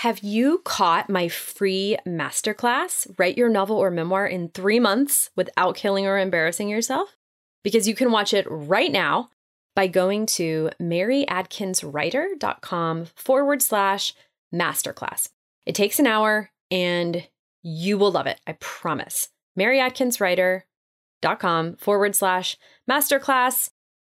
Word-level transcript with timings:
Have 0.00 0.20
you 0.20 0.62
caught 0.64 1.10
my 1.10 1.28
free 1.28 1.98
masterclass, 2.08 3.06
Write 3.18 3.36
Your 3.36 3.50
Novel 3.50 3.76
or 3.76 3.90
Memoir 3.90 4.26
in 4.26 4.48
three 4.48 4.80
months 4.80 5.28
without 5.36 5.76
killing 5.76 6.06
or 6.06 6.18
embarrassing 6.18 6.70
yourself? 6.70 7.18
Because 7.62 7.86
you 7.86 7.94
can 7.94 8.10
watch 8.10 8.32
it 8.32 8.46
right 8.48 8.90
now 8.90 9.28
by 9.76 9.88
going 9.88 10.24
to 10.24 10.70
maryadkinswriter.com 10.80 13.08
forward 13.14 13.60
slash 13.60 14.14
masterclass. 14.54 15.28
It 15.66 15.74
takes 15.74 15.98
an 15.98 16.06
hour 16.06 16.50
and 16.70 17.28
you 17.62 17.98
will 17.98 18.12
love 18.12 18.26
it. 18.26 18.40
I 18.46 18.52
promise. 18.52 19.28
maryadkinswriter.com 19.58 21.76
forward 21.76 22.16
slash 22.16 22.56
masterclass. 22.90 23.68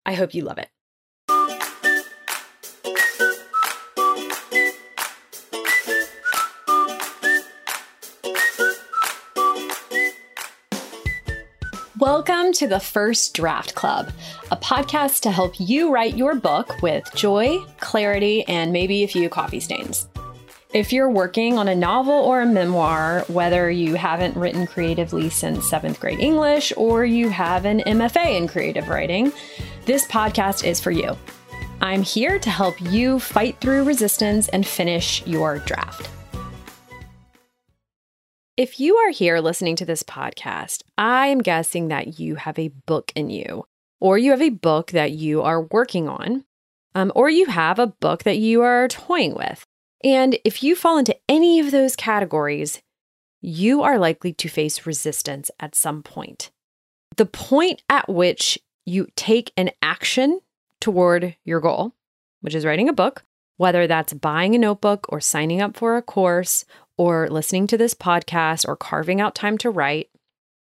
I 0.06 0.14
hope 0.14 0.36
you 0.36 0.44
love 0.44 0.60
it. 0.60 0.70
Welcome 12.02 12.52
to 12.54 12.66
the 12.66 12.80
First 12.80 13.36
Draft 13.36 13.76
Club, 13.76 14.12
a 14.50 14.58
podcast 14.58 15.20
to 15.20 15.30
help 15.30 15.54
you 15.60 15.94
write 15.94 16.18
your 16.18 16.34
book 16.34 16.82
with 16.82 17.08
joy, 17.14 17.60
clarity, 17.80 18.44
and 18.48 18.74
maybe 18.74 19.04
a 19.04 19.08
few 19.08 19.30
coffee 19.30 19.60
stains. 19.60 20.08
If 20.74 20.92
you're 20.92 21.12
working 21.12 21.60
on 21.60 21.68
a 21.68 21.76
novel 21.76 22.16
or 22.16 22.42
a 22.42 22.46
memoir, 22.48 23.24
whether 23.28 23.70
you 23.70 23.94
haven't 23.94 24.36
written 24.36 24.66
creatively 24.66 25.30
since 25.30 25.70
seventh 25.70 26.00
grade 26.00 26.20
English 26.20 26.74
or 26.76 27.06
you 27.06 27.30
have 27.30 27.66
an 27.66 27.82
MFA 27.82 28.36
in 28.36 28.48
creative 28.48 28.90
writing, 28.90 29.32
this 29.86 30.04
podcast 30.08 30.66
is 30.66 30.82
for 30.82 30.90
you. 30.90 31.16
I'm 31.82 32.02
here 32.02 32.40
to 32.40 32.50
help 32.50 32.82
you 32.82 33.20
fight 33.20 33.60
through 33.62 33.84
resistance 33.84 34.48
and 34.48 34.66
finish 34.66 35.24
your 35.28 35.60
draft. 35.60 36.10
If 38.58 38.82
you 38.82 38.98
are 38.98 39.12
here 39.12 39.40
listening 39.40 39.78
to 39.78 39.86
this 39.86 40.04
podcast, 40.04 40.84
I 40.98 41.28
am 41.28 41.40
guessing 41.40 41.88
that 41.88 42.20
you 42.20 42.36
have 42.36 42.60
a 42.60 42.68
book 42.86 43.14
in 43.16 43.30
you, 43.30 43.64
or 44.02 44.18
you 44.18 44.32
have 44.32 44.42
a 44.42 44.50
book 44.50 44.92
that 44.92 45.12
you 45.12 45.42
are 45.42 45.62
working 45.62 46.10
on, 46.10 46.44
um, 46.94 47.14
or 47.16 47.30
you 47.30 47.46
have 47.46 47.80
a 47.80 47.88
book 47.88 48.24
that 48.24 48.40
you 48.40 48.62
are 48.62 48.90
toying 48.90 49.36
with. 49.36 49.66
And 50.04 50.38
if 50.44 50.64
you 50.64 50.76
fall 50.76 50.98
into 50.98 51.16
any 51.30 51.62
of 51.62 51.72
those 51.72 51.96
categories, 51.96 52.82
you 53.40 53.84
are 53.84 53.98
likely 53.98 54.34
to 54.34 54.50
face 54.50 54.86
resistance 54.86 55.50
at 55.58 55.74
some 55.74 56.04
point. 56.04 56.52
The 57.16 57.26
point 57.26 57.82
at 57.88 58.10
which 58.10 58.60
you 58.86 59.08
take 59.16 59.54
an 59.56 59.72
action 59.82 60.42
toward 60.82 61.38
your 61.46 61.62
goal, 61.62 61.94
which 62.42 62.54
is 62.54 62.66
writing 62.66 62.90
a 62.90 62.94
book, 62.94 63.24
whether 63.56 63.88
that's 63.88 64.12
buying 64.12 64.56
a 64.56 64.58
notebook 64.58 65.06
or 65.08 65.22
signing 65.22 65.62
up 65.62 65.78
for 65.78 65.96
a 65.96 66.02
course 66.02 66.66
or 67.02 67.28
listening 67.30 67.66
to 67.66 67.80
this 67.80 67.96
podcast 67.96 68.64
or 68.68 68.76
carving 68.76 69.20
out 69.20 69.34
time 69.34 69.58
to 69.58 69.72
write, 69.72 70.12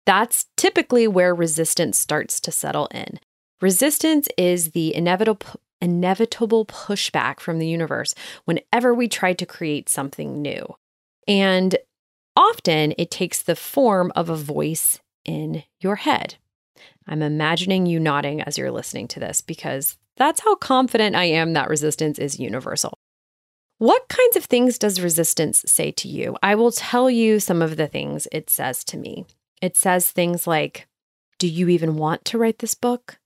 that's 0.03 0.47
typically 0.57 1.07
where 1.07 1.35
resistance 1.35 1.99
starts 1.99 2.39
to 2.39 2.51
settle 2.51 2.87
in. 2.87 3.19
Resistance 3.61 4.27
is 4.35 4.71
the 4.71 4.95
inevitable 4.95 5.61
inevitable 5.79 6.65
pushback 6.65 7.39
from 7.39 7.59
the 7.59 7.67
universe 7.67 8.15
whenever 8.45 8.95
we 8.95 9.07
try 9.07 9.31
to 9.33 9.45
create 9.45 9.89
something 9.89 10.41
new. 10.41 10.65
And 11.27 11.75
often 12.35 12.95
it 12.97 13.11
takes 13.11 13.43
the 13.43 13.55
form 13.55 14.11
of 14.15 14.27
a 14.27 14.35
voice 14.35 15.01
in 15.25 15.63
your 15.81 15.97
head. 15.97 16.35
I'm 17.07 17.21
imagining 17.21 17.85
you 17.85 17.99
nodding 17.99 18.41
as 18.41 18.57
you're 18.57 18.71
listening 18.71 19.07
to 19.09 19.19
this 19.19 19.41
because 19.41 19.97
that's 20.17 20.41
how 20.41 20.55
confident 20.55 21.15
I 21.15 21.25
am 21.25 21.53
that 21.53 21.69
resistance 21.69 22.17
is 22.17 22.39
universal. 22.39 22.97
What 23.77 24.07
kinds 24.07 24.35
of 24.35 24.45
things 24.45 24.77
does 24.77 25.01
resistance 25.01 25.63
say 25.67 25.91
to 25.91 26.07
you? 26.07 26.37
I 26.41 26.55
will 26.55 26.71
tell 26.71 27.09
you 27.09 27.39
some 27.39 27.61
of 27.61 27.75
the 27.75 27.87
things 27.87 28.27
it 28.31 28.49
says 28.49 28.83
to 28.85 28.97
me. 28.97 29.25
It 29.61 29.75
says 29.75 30.09
things 30.09 30.45
like, 30.47 30.87
Do 31.39 31.47
you 31.47 31.69
even 31.69 31.95
want 31.95 32.23
to 32.25 32.37
write 32.37 32.59
this 32.59 32.75
book? 32.75 33.17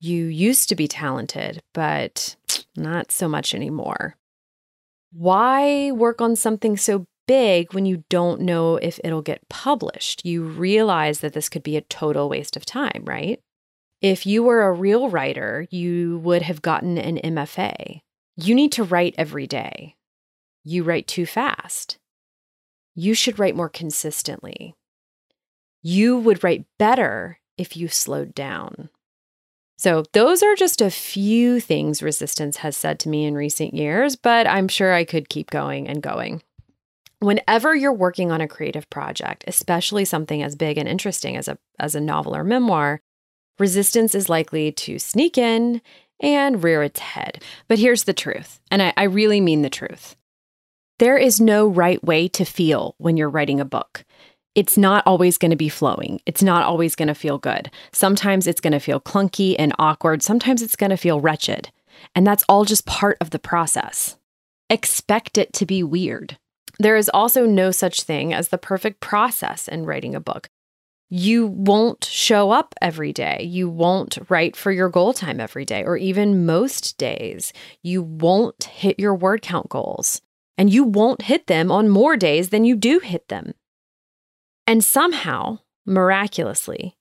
You 0.00 0.24
used 0.24 0.68
to 0.70 0.74
be 0.74 0.88
talented, 0.88 1.62
but 1.74 2.36
not 2.76 3.12
so 3.12 3.28
much 3.28 3.54
anymore. 3.54 4.16
Why 5.12 5.90
work 5.92 6.20
on 6.20 6.36
something 6.36 6.76
so 6.76 7.06
big 7.26 7.74
when 7.74 7.84
you 7.84 8.04
don't 8.08 8.40
know 8.40 8.76
if 8.76 8.98
it'll 9.04 9.22
get 9.22 9.48
published? 9.48 10.24
You 10.24 10.44
realize 10.44 11.20
that 11.20 11.32
this 11.32 11.48
could 11.48 11.62
be 11.62 11.76
a 11.76 11.82
total 11.82 12.28
waste 12.28 12.56
of 12.56 12.64
time, 12.64 13.02
right? 13.04 13.40
If 14.00 14.24
you 14.24 14.42
were 14.42 14.62
a 14.62 14.72
real 14.72 15.10
writer, 15.10 15.66
you 15.70 16.18
would 16.24 16.42
have 16.42 16.62
gotten 16.62 16.96
an 16.96 17.18
MFA. 17.18 18.00
You 18.42 18.54
need 18.54 18.72
to 18.72 18.84
write 18.84 19.14
every 19.18 19.46
day. 19.46 19.96
You 20.64 20.82
write 20.82 21.06
too 21.06 21.26
fast. 21.26 21.98
You 22.94 23.12
should 23.12 23.38
write 23.38 23.56
more 23.56 23.68
consistently. 23.68 24.74
You 25.82 26.18
would 26.18 26.42
write 26.42 26.64
better 26.78 27.38
if 27.58 27.76
you 27.76 27.88
slowed 27.88 28.34
down. 28.34 28.88
So, 29.76 30.04
those 30.12 30.42
are 30.42 30.54
just 30.54 30.80
a 30.80 30.90
few 30.90 31.60
things 31.60 32.02
resistance 32.02 32.58
has 32.58 32.76
said 32.76 32.98
to 33.00 33.08
me 33.08 33.24
in 33.24 33.34
recent 33.34 33.72
years, 33.74 34.16
but 34.16 34.46
I'm 34.46 34.68
sure 34.68 34.92
I 34.92 35.04
could 35.04 35.30
keep 35.30 35.50
going 35.50 35.88
and 35.88 36.02
going. 36.02 36.42
Whenever 37.18 37.74
you're 37.74 37.92
working 37.92 38.30
on 38.30 38.40
a 38.40 38.48
creative 38.48 38.88
project, 38.90 39.44
especially 39.46 40.04
something 40.04 40.42
as 40.42 40.56
big 40.56 40.78
and 40.78 40.88
interesting 40.88 41.36
as 41.36 41.48
a, 41.48 41.58
as 41.78 41.94
a 41.94 42.00
novel 42.00 42.36
or 42.36 42.44
memoir, 42.44 43.00
resistance 43.58 44.14
is 44.14 44.28
likely 44.28 44.72
to 44.72 44.98
sneak 44.98 45.36
in 45.38 45.80
and 46.20 46.62
rear 46.62 46.82
its 46.82 47.00
head. 47.00 47.42
But 47.68 47.78
here's 47.78 48.04
the 48.04 48.12
truth, 48.12 48.60
and 48.70 48.82
I, 48.82 48.92
I 48.96 49.04
really 49.04 49.40
mean 49.40 49.62
the 49.62 49.70
truth. 49.70 50.16
There 50.98 51.16
is 51.16 51.40
no 51.40 51.66
right 51.66 52.02
way 52.04 52.28
to 52.28 52.44
feel 52.44 52.94
when 52.98 53.16
you're 53.16 53.30
writing 53.30 53.58
a 53.58 53.64
book. 53.64 54.04
It's 54.54 54.76
not 54.76 55.06
always 55.06 55.38
going 55.38 55.52
to 55.52 55.56
be 55.56 55.68
flowing. 55.68 56.20
It's 56.26 56.42
not 56.42 56.64
always 56.64 56.94
going 56.94 57.08
to 57.08 57.14
feel 57.14 57.38
good. 57.38 57.70
Sometimes 57.92 58.46
it's 58.46 58.60
going 58.60 58.72
to 58.72 58.80
feel 58.80 59.00
clunky 59.00 59.56
and 59.58 59.72
awkward. 59.78 60.22
Sometimes 60.22 60.60
it's 60.60 60.76
going 60.76 60.90
to 60.90 60.96
feel 60.96 61.20
wretched. 61.20 61.70
And 62.14 62.26
that's 62.26 62.44
all 62.48 62.64
just 62.64 62.84
part 62.84 63.16
of 63.20 63.30
the 63.30 63.38
process. 63.38 64.16
Expect 64.68 65.38
it 65.38 65.52
to 65.54 65.66
be 65.66 65.82
weird. 65.82 66.36
There 66.78 66.96
is 66.96 67.10
also 67.10 67.46
no 67.46 67.70
such 67.70 68.02
thing 68.02 68.34
as 68.34 68.48
the 68.48 68.58
perfect 68.58 69.00
process 69.00 69.68
in 69.68 69.86
writing 69.86 70.14
a 70.14 70.20
book 70.20 70.48
you 71.12 71.48
won't 71.48 72.04
show 72.04 72.52
up 72.52 72.72
every 72.80 73.12
day. 73.12 73.42
You 73.42 73.68
won't 73.68 74.16
write 74.28 74.54
for 74.54 74.70
your 74.70 74.88
goal 74.88 75.12
time 75.12 75.40
every 75.40 75.64
day, 75.64 75.82
or 75.82 75.96
even 75.96 76.46
most 76.46 76.96
days. 76.98 77.52
You 77.82 78.00
won't 78.00 78.62
hit 78.62 79.00
your 79.00 79.16
word 79.16 79.42
count 79.42 79.68
goals, 79.68 80.22
and 80.56 80.72
you 80.72 80.84
won't 80.84 81.22
hit 81.22 81.48
them 81.48 81.72
on 81.72 81.88
more 81.88 82.16
days 82.16 82.50
than 82.50 82.64
you 82.64 82.76
do 82.76 83.00
hit 83.00 83.26
them. 83.26 83.54
And 84.68 84.84
somehow, 84.84 85.58
miraculously, 85.84 86.96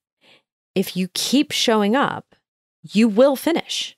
if 0.73 0.97
you 0.97 1.09
keep 1.13 1.51
showing 1.51 1.95
up, 1.95 2.33
you 2.81 3.07
will 3.07 3.35
finish. 3.35 3.95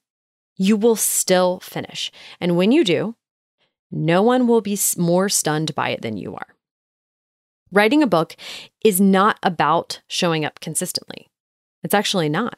You 0.57 0.75
will 0.75 0.97
still 0.97 1.61
finish. 1.61 2.11
And 2.41 2.57
when 2.57 2.73
you 2.73 2.83
do, 2.83 3.16
no 3.89 4.22
one 4.22 4.45
will 4.45 4.61
be 4.61 4.78
more 4.97 5.29
stunned 5.29 5.73
by 5.73 5.89
it 5.89 6.01
than 6.01 6.17
you 6.17 6.35
are. 6.35 6.55
Writing 7.72 8.04
a 8.04 8.08
book 8.08 8.36
is 8.84 9.00
not 9.00 9.40
about 9.44 10.02
showing 10.08 10.44
up 10.44 10.59
consistently. 10.59 11.30
It's 11.84 11.94
actually 11.94 12.30
not. 12.30 12.58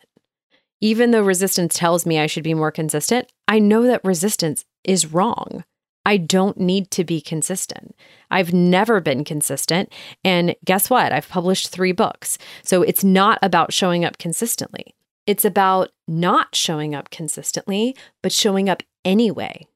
Even 0.81 1.11
though 1.11 1.21
resistance 1.21 1.77
tells 1.77 2.05
me 2.05 2.19
I 2.19 2.27
should 2.27 2.43
be 2.43 2.53
more 2.53 2.71
consistent, 2.71 3.31
I 3.47 3.59
know 3.59 3.83
that 3.83 4.03
resistance 4.03 4.65
is 4.83 5.13
wrong. 5.13 5.63
I 6.05 6.17
don't 6.17 6.57
need 6.57 6.91
to 6.91 7.05
be 7.05 7.21
consistent. 7.21 7.95
I've 8.29 8.51
never 8.51 8.99
been 8.99 9.23
consistent. 9.23 9.91
And 10.23 10.55
guess 10.65 10.89
what? 10.89 11.13
I've 11.13 11.29
published 11.29 11.69
three 11.69 11.93
books. 11.93 12.37
So 12.63 12.81
it's 12.81 13.03
not 13.03 13.39
about 13.41 13.71
showing 13.71 14.03
up 14.03 14.17
consistently. 14.17 14.95
It's 15.25 15.45
about 15.45 15.91
not 16.07 16.53
showing 16.55 16.93
up 16.93 17.09
consistently, 17.09 17.95
but 18.21 18.33
showing 18.33 18.67
up 18.67 18.83
anyway. 19.05 19.67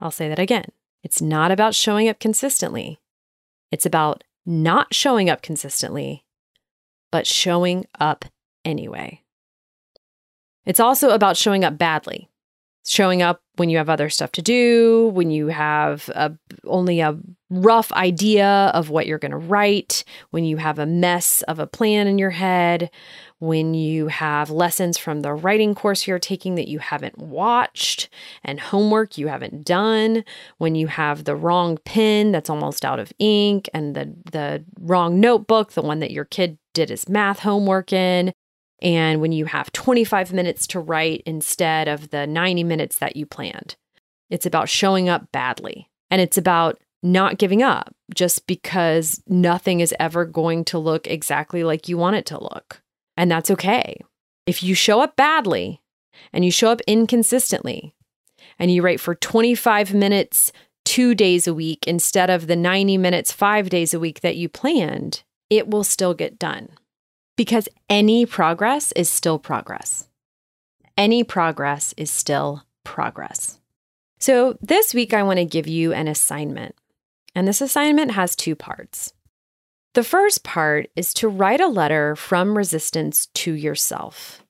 I'll 0.00 0.10
say 0.10 0.28
that 0.28 0.38
again. 0.38 0.66
It's 1.04 1.20
not 1.20 1.50
about 1.50 1.74
showing 1.74 2.08
up 2.08 2.18
consistently. 2.18 2.98
It's 3.70 3.84
about 3.84 4.24
not 4.46 4.94
showing 4.94 5.28
up 5.28 5.42
consistently, 5.42 6.24
but 7.10 7.26
showing 7.26 7.86
up 7.98 8.24
anyway. 8.64 9.22
It's 10.64 10.80
also 10.80 11.10
about 11.10 11.36
showing 11.36 11.64
up 11.64 11.78
badly, 11.78 12.28
showing 12.86 13.22
up 13.22 13.42
when 13.56 13.70
you 13.70 13.78
have 13.78 13.88
other 13.88 14.08
stuff 14.08 14.32
to 14.32 14.42
do, 14.42 15.10
when 15.14 15.30
you 15.30 15.48
have 15.48 16.08
a, 16.14 16.32
only 16.64 17.00
a 17.00 17.18
rough 17.50 17.92
idea 17.92 18.70
of 18.74 18.90
what 18.90 19.06
you're 19.06 19.18
going 19.18 19.30
to 19.30 19.36
write, 19.36 20.04
when 20.30 20.44
you 20.44 20.56
have 20.56 20.78
a 20.78 20.86
mess 20.86 21.42
of 21.42 21.58
a 21.58 21.66
plan 21.66 22.06
in 22.06 22.18
your 22.18 22.30
head, 22.30 22.90
when 23.38 23.74
you 23.74 24.08
have 24.08 24.50
lessons 24.50 24.96
from 24.96 25.20
the 25.20 25.32
writing 25.32 25.74
course 25.74 26.06
you're 26.06 26.18
taking 26.18 26.54
that 26.54 26.68
you 26.68 26.78
haven't 26.78 27.18
watched 27.18 28.08
and 28.42 28.58
homework 28.58 29.18
you 29.18 29.28
haven't 29.28 29.64
done, 29.64 30.24
when 30.58 30.74
you 30.74 30.86
have 30.86 31.24
the 31.24 31.36
wrong 31.36 31.78
pen 31.84 32.32
that's 32.32 32.50
almost 32.50 32.84
out 32.84 32.98
of 32.98 33.12
ink 33.18 33.68
and 33.74 33.94
the 33.94 34.14
the 34.30 34.64
wrong 34.80 35.20
notebook, 35.20 35.72
the 35.72 35.82
one 35.82 36.00
that 36.00 36.10
your 36.10 36.24
kid 36.24 36.58
did 36.72 36.88
his 36.88 37.08
math 37.08 37.40
homework 37.40 37.92
in, 37.92 38.32
and 38.82 39.20
when 39.20 39.32
you 39.32 39.46
have 39.46 39.72
25 39.72 40.32
minutes 40.32 40.66
to 40.68 40.80
write 40.80 41.22
instead 41.26 41.88
of 41.88 42.10
the 42.10 42.26
90 42.26 42.64
minutes 42.64 42.98
that 42.98 43.16
you 43.16 43.26
planned. 43.26 43.76
It's 44.30 44.46
about 44.46 44.68
showing 44.68 45.08
up 45.08 45.30
badly. 45.32 45.88
And 46.10 46.20
it's 46.20 46.38
about 46.38 46.78
not 47.02 47.38
giving 47.38 47.62
up 47.62 47.94
just 48.14 48.46
because 48.46 49.22
nothing 49.26 49.80
is 49.80 49.94
ever 50.00 50.24
going 50.24 50.64
to 50.66 50.78
look 50.78 51.06
exactly 51.06 51.64
like 51.64 51.88
you 51.88 51.96
want 51.96 52.16
it 52.16 52.26
to 52.26 52.42
look. 52.42 52.82
And 53.16 53.30
that's 53.30 53.50
okay. 53.50 54.00
If 54.46 54.62
you 54.62 54.74
show 54.74 55.00
up 55.00 55.16
badly 55.16 55.82
and 56.32 56.44
you 56.44 56.50
show 56.50 56.70
up 56.70 56.80
inconsistently 56.86 57.94
and 58.58 58.70
you 58.70 58.82
write 58.82 59.00
for 59.00 59.14
25 59.14 59.94
minutes, 59.94 60.52
two 60.84 61.14
days 61.14 61.46
a 61.46 61.54
week 61.54 61.86
instead 61.86 62.30
of 62.30 62.46
the 62.46 62.56
90 62.56 62.96
minutes, 62.98 63.32
five 63.32 63.68
days 63.68 63.92
a 63.92 64.00
week 64.00 64.20
that 64.20 64.36
you 64.36 64.48
planned, 64.48 65.24
it 65.50 65.68
will 65.68 65.84
still 65.84 66.14
get 66.14 66.38
done 66.38 66.68
because 67.36 67.68
any 67.88 68.24
progress 68.24 68.92
is 68.92 69.08
still 69.10 69.38
progress. 69.38 70.08
Any 70.96 71.24
progress 71.24 71.92
is 71.96 72.10
still 72.10 72.64
progress. 72.84 73.58
So, 74.18 74.56
this 74.62 74.94
week, 74.94 75.12
I 75.12 75.22
want 75.22 75.38
to 75.38 75.44
give 75.44 75.66
you 75.66 75.92
an 75.92 76.08
assignment. 76.08 76.74
And 77.34 77.46
this 77.46 77.60
assignment 77.60 78.12
has 78.12 78.34
two 78.34 78.56
parts. 78.56 79.12
The 79.96 80.04
first 80.04 80.44
part 80.44 80.90
is 80.94 81.14
to 81.14 81.26
write 81.26 81.62
a 81.62 81.68
letter 81.68 82.14
from 82.14 82.58
resistance 82.58 83.28
to 83.32 83.54
yourself. 83.54 84.44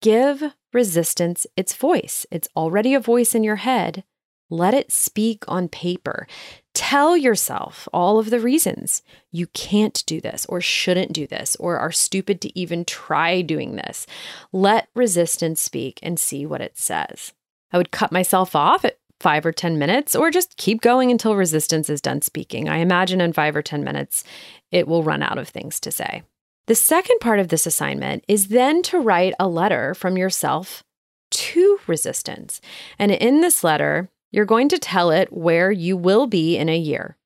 Give 0.00 0.54
resistance 0.72 1.48
its 1.56 1.74
voice. 1.74 2.26
It's 2.30 2.46
already 2.54 2.94
a 2.94 3.00
voice 3.00 3.34
in 3.34 3.42
your 3.42 3.56
head. 3.56 4.04
Let 4.50 4.72
it 4.72 4.92
speak 4.92 5.42
on 5.48 5.66
paper. 5.66 6.28
Tell 6.74 7.16
yourself 7.16 7.88
all 7.92 8.20
of 8.20 8.30
the 8.30 8.38
reasons 8.38 9.02
you 9.32 9.48
can't 9.48 10.00
do 10.06 10.20
this 10.20 10.46
or 10.46 10.60
shouldn't 10.60 11.12
do 11.12 11.26
this 11.26 11.56
or 11.56 11.76
are 11.76 11.90
stupid 11.90 12.40
to 12.42 12.56
even 12.56 12.84
try 12.84 13.42
doing 13.42 13.74
this. 13.74 14.06
Let 14.52 14.86
resistance 14.94 15.60
speak 15.60 15.98
and 16.04 16.20
see 16.20 16.46
what 16.46 16.60
it 16.60 16.78
says. 16.78 17.32
I 17.72 17.78
would 17.78 17.90
cut 17.90 18.12
myself 18.12 18.54
off 18.54 18.84
at 18.84 18.98
five 19.24 19.46
or 19.46 19.52
10 19.52 19.78
minutes 19.78 20.14
or 20.14 20.30
just 20.30 20.58
keep 20.58 20.82
going 20.82 21.10
until 21.10 21.34
resistance 21.34 21.88
is 21.88 22.02
done 22.02 22.20
speaking. 22.20 22.68
I 22.68 22.76
imagine 22.76 23.22
in 23.22 23.32
five 23.32 23.56
or 23.56 23.62
10 23.62 23.82
minutes, 23.82 24.22
it 24.70 24.86
will 24.86 25.02
run 25.02 25.22
out 25.22 25.38
of 25.38 25.48
things 25.48 25.80
to 25.80 25.90
say. 25.90 26.24
The 26.66 26.74
second 26.74 27.20
part 27.20 27.38
of 27.38 27.48
this 27.48 27.64
assignment 27.64 28.22
is 28.28 28.48
then 28.48 28.82
to 28.82 28.98
write 28.98 29.32
a 29.40 29.48
letter 29.48 29.94
from 29.94 30.18
yourself 30.18 30.84
to 31.30 31.78
resistance. 31.86 32.60
And 32.98 33.10
in 33.12 33.40
this 33.40 33.64
letter, 33.64 34.10
you're 34.30 34.44
going 34.44 34.68
to 34.68 34.78
tell 34.78 35.10
it 35.10 35.32
where 35.32 35.72
you 35.72 35.96
will 35.96 36.26
be 36.26 36.58
in 36.58 36.68
a 36.68 36.76
year, 36.76 37.16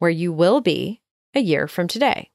where 0.00 0.10
you 0.10 0.34
will 0.34 0.60
be 0.60 1.00
a 1.34 1.40
year 1.40 1.66
from 1.66 1.88
today. 1.88 2.30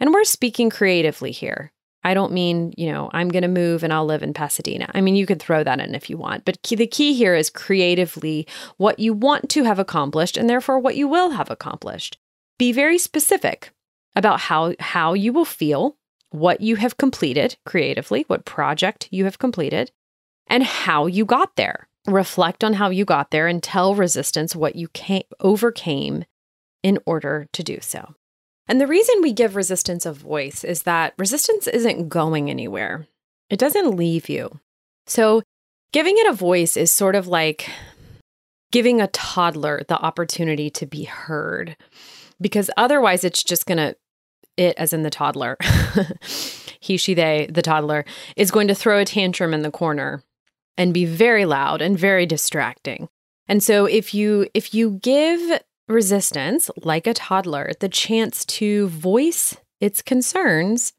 And 0.00 0.12
we're 0.12 0.24
speaking 0.24 0.70
creatively 0.70 1.30
here. 1.30 1.70
I 2.04 2.14
don't 2.14 2.32
mean, 2.32 2.72
you 2.76 2.90
know, 2.92 3.10
I'm 3.12 3.28
going 3.28 3.42
to 3.42 3.48
move 3.48 3.82
and 3.82 3.92
I'll 3.92 4.06
live 4.06 4.22
in 4.22 4.32
Pasadena. 4.32 4.90
I 4.94 5.00
mean, 5.00 5.16
you 5.16 5.26
could 5.26 5.40
throw 5.40 5.64
that 5.64 5.80
in 5.80 5.94
if 5.94 6.08
you 6.08 6.16
want, 6.16 6.44
but 6.44 6.62
key, 6.62 6.76
the 6.76 6.86
key 6.86 7.14
here 7.14 7.34
is 7.34 7.50
creatively 7.50 8.46
what 8.76 8.98
you 8.98 9.12
want 9.12 9.50
to 9.50 9.64
have 9.64 9.78
accomplished 9.78 10.36
and 10.36 10.48
therefore 10.48 10.78
what 10.78 10.96
you 10.96 11.08
will 11.08 11.30
have 11.30 11.50
accomplished. 11.50 12.18
Be 12.58 12.72
very 12.72 12.98
specific 12.98 13.72
about 14.16 14.40
how 14.40 14.74
how 14.80 15.14
you 15.14 15.32
will 15.32 15.44
feel, 15.44 15.96
what 16.30 16.60
you 16.60 16.76
have 16.76 16.96
completed 16.96 17.56
creatively, 17.64 18.24
what 18.26 18.44
project 18.44 19.08
you 19.10 19.24
have 19.24 19.38
completed, 19.38 19.90
and 20.46 20.62
how 20.62 21.06
you 21.06 21.24
got 21.24 21.56
there. 21.56 21.88
Reflect 22.06 22.64
on 22.64 22.74
how 22.74 22.90
you 22.90 23.04
got 23.04 23.30
there 23.30 23.46
and 23.46 23.62
tell 23.62 23.94
resistance 23.94 24.56
what 24.56 24.76
you 24.76 24.88
came, 24.88 25.24
overcame 25.40 26.24
in 26.82 26.98
order 27.06 27.48
to 27.52 27.62
do 27.62 27.78
so. 27.80 28.14
And 28.68 28.80
the 28.80 28.86
reason 28.86 29.22
we 29.22 29.32
give 29.32 29.56
resistance 29.56 30.04
a 30.04 30.12
voice 30.12 30.62
is 30.62 30.82
that 30.82 31.14
resistance 31.16 31.66
isn't 31.66 32.08
going 32.08 32.50
anywhere, 32.50 33.06
it 33.50 33.58
doesn't 33.58 33.96
leave 33.96 34.28
you. 34.28 34.60
So, 35.06 35.42
giving 35.92 36.16
it 36.18 36.26
a 36.28 36.34
voice 36.34 36.76
is 36.76 36.92
sort 36.92 37.14
of 37.14 37.26
like 37.26 37.70
giving 38.70 39.00
a 39.00 39.06
toddler 39.08 39.82
the 39.88 39.98
opportunity 39.98 40.68
to 40.70 40.86
be 40.86 41.04
heard, 41.04 41.76
because 42.40 42.70
otherwise, 42.76 43.24
it's 43.24 43.42
just 43.42 43.64
going 43.64 43.78
to, 43.78 43.96
it 44.58 44.76
as 44.76 44.92
in 44.92 45.02
the 45.02 45.10
toddler, 45.10 45.56
he, 46.80 46.98
she, 46.98 47.14
they, 47.14 47.48
the 47.50 47.62
toddler, 47.62 48.04
is 48.36 48.50
going 48.50 48.68
to 48.68 48.74
throw 48.74 48.98
a 48.98 49.06
tantrum 49.06 49.54
in 49.54 49.62
the 49.62 49.70
corner 49.70 50.22
and 50.76 50.92
be 50.92 51.06
very 51.06 51.46
loud 51.46 51.80
and 51.80 51.98
very 51.98 52.26
distracting. 52.26 53.08
And 53.48 53.62
so 53.62 53.86
if 53.86 54.14
you 54.14 54.46
if 54.52 54.74
you 54.74 55.00
give 55.02 55.60
resistance, 55.88 56.70
like 56.82 57.06
a 57.06 57.14
toddler, 57.14 57.72
the 57.80 57.88
chance 57.88 58.44
to 58.44 58.88
voice 58.88 59.56
its 59.80 60.02
concerns, 60.02 60.92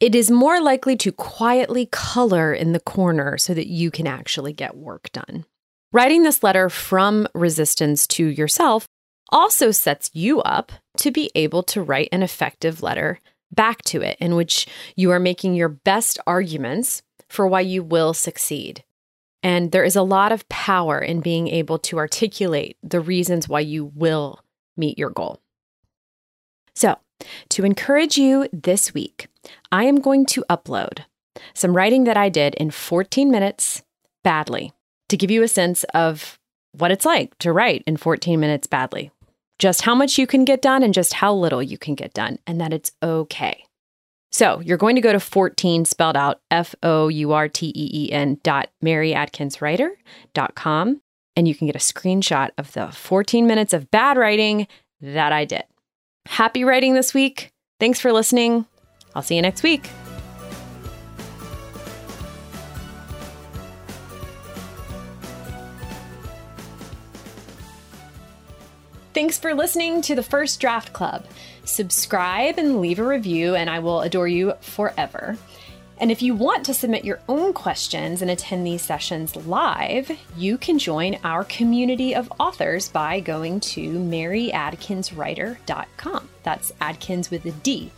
it 0.00 0.14
is 0.14 0.30
more 0.30 0.60
likely 0.60 0.96
to 0.96 1.12
quietly 1.12 1.86
color 1.86 2.52
in 2.52 2.72
the 2.72 2.80
corner 2.80 3.38
so 3.38 3.54
that 3.54 3.68
you 3.68 3.90
can 3.90 4.06
actually 4.06 4.52
get 4.52 4.76
work 4.76 5.10
done. 5.12 5.44
Writing 5.92 6.24
this 6.24 6.42
letter 6.42 6.68
from 6.68 7.28
resistance 7.34 8.06
to 8.08 8.26
yourself 8.26 8.88
also 9.30 9.70
sets 9.70 10.10
you 10.12 10.40
up 10.42 10.72
to 10.96 11.10
be 11.10 11.30
able 11.34 11.62
to 11.62 11.82
write 11.82 12.08
an 12.12 12.22
effective 12.22 12.82
letter 12.82 13.20
back 13.52 13.82
to 13.82 14.02
it 14.02 14.16
in 14.20 14.34
which 14.34 14.66
you 14.96 15.10
are 15.10 15.20
making 15.20 15.54
your 15.54 15.68
best 15.68 16.18
arguments 16.26 17.02
for 17.28 17.46
why 17.46 17.60
you 17.60 17.82
will 17.82 18.12
succeed. 18.12 18.82
And 19.44 19.72
there 19.72 19.84
is 19.84 19.94
a 19.94 20.02
lot 20.02 20.32
of 20.32 20.48
power 20.48 20.98
in 20.98 21.20
being 21.20 21.48
able 21.48 21.78
to 21.80 21.98
articulate 21.98 22.78
the 22.82 23.00
reasons 23.00 23.46
why 23.46 23.60
you 23.60 23.92
will 23.94 24.40
meet 24.74 24.98
your 24.98 25.10
goal. 25.10 25.38
So, 26.74 26.96
to 27.50 27.64
encourage 27.64 28.16
you 28.16 28.48
this 28.52 28.94
week, 28.94 29.28
I 29.70 29.84
am 29.84 30.00
going 30.00 30.24
to 30.26 30.44
upload 30.48 31.04
some 31.52 31.76
writing 31.76 32.04
that 32.04 32.16
I 32.16 32.30
did 32.30 32.54
in 32.54 32.70
14 32.70 33.30
minutes 33.30 33.82
badly 34.24 34.72
to 35.10 35.16
give 35.16 35.30
you 35.30 35.42
a 35.42 35.48
sense 35.48 35.84
of 35.94 36.38
what 36.72 36.90
it's 36.90 37.04
like 37.04 37.36
to 37.38 37.52
write 37.52 37.84
in 37.86 37.98
14 37.98 38.40
minutes 38.40 38.66
badly, 38.66 39.10
just 39.58 39.82
how 39.82 39.94
much 39.94 40.18
you 40.18 40.26
can 40.26 40.44
get 40.44 40.62
done 40.62 40.82
and 40.82 40.94
just 40.94 41.12
how 41.12 41.32
little 41.34 41.62
you 41.62 41.76
can 41.76 41.94
get 41.94 42.14
done, 42.14 42.38
and 42.46 42.60
that 42.60 42.72
it's 42.72 42.92
okay. 43.02 43.64
So 44.34 44.60
you're 44.64 44.78
going 44.78 44.96
to 44.96 45.00
go 45.00 45.12
to 45.12 45.20
14 45.20 45.84
spelled 45.84 46.16
out 46.16 46.40
F 46.50 46.74
O 46.82 47.06
U 47.06 47.30
R 47.30 47.48
T 47.48 47.68
E 47.68 47.90
E 47.92 48.10
N 48.10 48.40
dot 48.42 48.68
maryadkinswriter.com 48.84 51.00
and 51.36 51.46
you 51.46 51.54
can 51.54 51.68
get 51.68 51.76
a 51.76 51.78
screenshot 51.78 52.50
of 52.58 52.72
the 52.72 52.88
14 52.88 53.46
minutes 53.46 53.72
of 53.72 53.92
bad 53.92 54.16
writing 54.16 54.66
that 55.00 55.32
I 55.32 55.44
did. 55.44 55.62
Happy 56.26 56.64
writing 56.64 56.94
this 56.94 57.14
week. 57.14 57.52
Thanks 57.78 58.00
for 58.00 58.12
listening. 58.12 58.66
I'll 59.14 59.22
see 59.22 59.36
you 59.36 59.42
next 59.42 59.62
week. 59.62 59.88
Thanks 69.14 69.38
for 69.38 69.54
listening 69.54 70.02
to 70.02 70.14
the 70.16 70.24
First 70.24 70.60
Draft 70.60 70.92
Club. 70.92 71.24
Subscribe 71.64 72.58
and 72.58 72.80
leave 72.80 72.98
a 72.98 73.06
review, 73.06 73.54
and 73.54 73.70
I 73.70 73.78
will 73.78 74.02
adore 74.02 74.28
you 74.28 74.54
forever. 74.60 75.38
And 75.98 76.10
if 76.10 76.22
you 76.22 76.34
want 76.34 76.66
to 76.66 76.74
submit 76.74 77.04
your 77.04 77.20
own 77.28 77.52
questions 77.52 78.20
and 78.20 78.28
attend 78.30 78.66
these 78.66 78.82
sessions 78.82 79.36
live, 79.36 80.10
you 80.36 80.58
can 80.58 80.78
join 80.78 81.18
our 81.22 81.44
community 81.44 82.14
of 82.14 82.32
authors 82.40 82.88
by 82.88 83.20
going 83.20 83.60
to 83.60 83.92
maryadkinswriter.com. 83.92 86.28
That's 86.42 86.72
Adkins 86.80 87.30
with 87.30 87.46
a 87.46 87.52
D, 87.52 87.92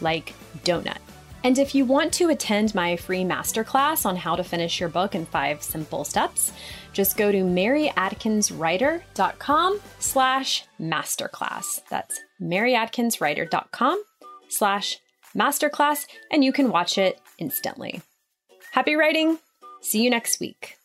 like 0.00 0.32
donut. 0.64 0.96
And 1.44 1.58
if 1.58 1.74
you 1.74 1.84
want 1.84 2.12
to 2.14 2.28
attend 2.28 2.72
my 2.74 2.96
free 2.96 3.24
masterclass 3.24 4.06
on 4.06 4.16
how 4.16 4.36
to 4.36 4.44
finish 4.44 4.78
your 4.78 4.88
book 4.88 5.14
in 5.14 5.26
five 5.26 5.62
simple 5.62 6.04
steps, 6.04 6.52
just 6.92 7.16
go 7.16 7.32
to 7.32 7.38
maryadkinswriter.com 7.38 9.80
slash 9.98 10.64
masterclass. 10.80 11.80
That's 11.90 12.20
maryadkinswriter.com 12.40 14.04
slash 14.48 14.98
masterclass, 15.36 16.06
and 16.30 16.44
you 16.44 16.52
can 16.52 16.70
watch 16.70 16.96
it 16.98 17.18
instantly. 17.38 18.02
Happy 18.72 18.94
writing! 18.94 19.38
See 19.80 20.04
you 20.04 20.10
next 20.10 20.38
week. 20.38 20.76